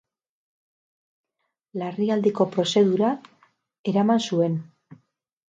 Larrialdiko 1.81 2.49
prozedura 2.57 3.13
eraman 3.93 4.27
zuen. 4.31 4.59